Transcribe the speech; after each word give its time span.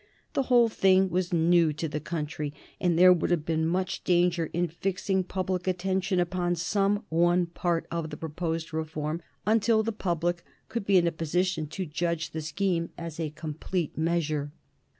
The 0.33 0.41
whole 0.49 0.67
thing 0.67 1.11
was 1.11 1.31
new 1.31 1.71
to 1.73 1.87
the 1.87 1.99
country, 1.99 2.55
and 2.79 2.97
there 2.97 3.13
would 3.13 3.29
have 3.29 3.45
been 3.45 3.67
much 3.67 4.03
danger 4.03 4.47
in 4.51 4.67
fixing 4.67 5.23
public 5.23 5.67
attention 5.67 6.19
upon 6.19 6.55
some 6.55 7.05
one 7.09 7.45
part 7.45 7.85
of 7.91 8.09
the 8.09 8.17
proposed 8.17 8.73
reform 8.73 9.21
until 9.45 9.83
the 9.83 9.91
public 9.91 10.43
could 10.69 10.87
be 10.87 10.97
in 10.97 11.05
a 11.05 11.11
position 11.11 11.67
to 11.67 11.85
judge 11.85 12.31
the 12.31 12.41
scheme 12.41 12.89
as 12.97 13.19
a 13.19 13.29
complete 13.29 13.95
measure. 13.95 14.51